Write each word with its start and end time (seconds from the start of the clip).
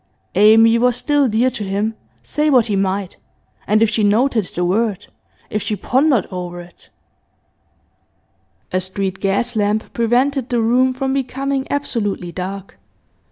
Amy 0.33 0.79
was 0.79 0.95
still 0.95 1.27
dear 1.27 1.51
to 1.51 1.63
him, 1.63 1.93
say 2.23 2.49
what 2.49 2.65
he 2.65 2.75
might, 2.75 3.17
and 3.67 3.83
if 3.83 3.89
she 3.91 4.03
noted 4.03 4.45
the 4.45 4.65
word 4.65 5.05
if 5.51 5.61
she 5.61 5.75
pondered 5.75 6.25
over 6.31 6.59
it 6.59 6.89
A 8.73 8.79
street 8.79 9.19
gas 9.19 9.55
lamp 9.55 9.93
prevented 9.93 10.49
the 10.49 10.59
room 10.59 10.91
from 10.91 11.13
becoming 11.13 11.67
absolutely 11.69 12.31
dark. 12.31 12.79